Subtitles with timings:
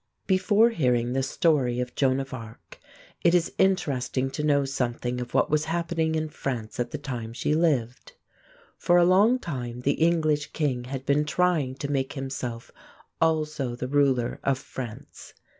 [0.25, 2.79] Before hearing the story of Joan of Arc,
[3.21, 7.33] it is interesting to know something of what was happening in France at the time
[7.33, 8.13] she lived.
[8.79, 12.71] For a long time the English king had been trying to make himself
[13.21, 15.35] also the ruler of France.